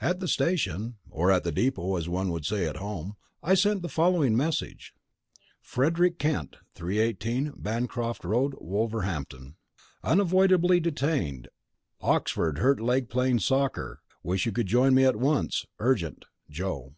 At 0.00 0.20
the 0.20 0.28
station 0.28 0.98
(or 1.10 1.32
at 1.32 1.42
the 1.42 1.50
depot 1.50 1.96
as 1.96 2.08
one 2.08 2.28
would 2.30 2.44
say 2.44 2.68
at 2.68 2.76
home), 2.76 3.16
I 3.42 3.54
sent 3.54 3.82
the 3.82 3.88
following 3.88 4.36
message: 4.36 4.94
FREDERICK 5.62 6.16
KENT, 6.20 6.58
318, 6.76 7.54
Bancroft 7.56 8.22
Road, 8.24 8.54
WOLVERHAMPTON. 8.60 9.56
Unavoidably 10.04 10.78
detained 10.78 11.48
Oxford 12.00 12.58
hurt 12.58 12.78
leg 12.80 13.08
playing 13.08 13.40
soccer 13.40 14.00
wish 14.22 14.46
you 14.46 14.52
could 14.52 14.68
join 14.68 14.94
me 14.94 15.04
at 15.04 15.16
once 15.16 15.66
urgent. 15.80 16.24
JOE. 16.48 16.94